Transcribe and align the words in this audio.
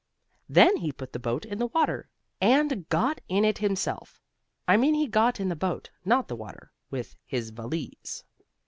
Then 0.49 0.77
he 0.77 0.91
put 0.91 1.13
the 1.13 1.19
boat 1.19 1.45
in 1.45 1.59
the 1.59 1.67
water, 1.67 2.09
and 2.41 2.89
got 2.89 3.21
in 3.27 3.45
it 3.45 3.59
himself. 3.59 4.19
I 4.67 4.75
mean 4.75 4.95
he 4.95 5.05
got 5.05 5.39
in 5.39 5.49
the 5.49 5.55
boat, 5.55 5.91
not 6.03 6.27
the 6.27 6.35
water 6.35 6.71
with 6.89 7.15
his 7.23 7.51
valise. 7.51 8.23